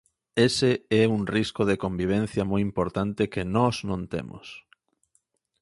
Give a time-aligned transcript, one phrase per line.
[0.47, 0.71] Ese
[1.01, 4.45] é un risco de convivencia moi importante que nós non temos.